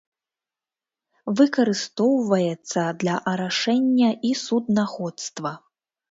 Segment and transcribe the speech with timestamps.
[1.41, 5.53] Выкарыстоўваецца для арашэння і суднаходства.